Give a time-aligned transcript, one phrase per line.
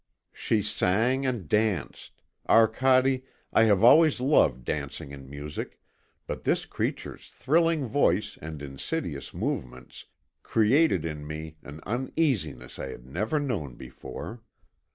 [0.33, 2.23] "She sang and danced....
[2.49, 3.21] Arcade,
[3.53, 5.79] I have always loved dancing and music,
[6.25, 10.05] but this creature's thrilling voice and insidious movements
[10.41, 14.41] created in me an uneasiness I had never known before.